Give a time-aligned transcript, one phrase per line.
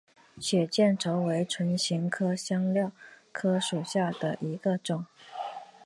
[0.39, 2.91] 血见愁为唇形科香科
[3.31, 5.05] 科属下的一个种。